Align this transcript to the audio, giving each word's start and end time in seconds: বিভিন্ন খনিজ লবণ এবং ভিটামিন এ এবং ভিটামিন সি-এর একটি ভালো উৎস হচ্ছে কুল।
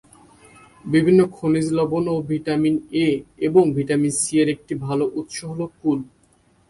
বিভিন্ন 0.85 1.19
খনিজ 1.35 1.67
লবণ 1.77 2.03
এবং 2.07 2.19
ভিটামিন 2.29 2.75
এ 2.99 3.07
এবং 3.47 3.63
ভিটামিন 3.75 4.11
সি-এর 4.21 4.47
একটি 4.55 4.73
ভালো 4.85 5.05
উৎস 5.19 5.37
হচ্ছে 5.49 5.65
কুল। 5.79 5.99